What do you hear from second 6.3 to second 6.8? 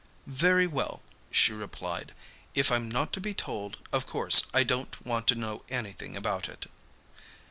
it.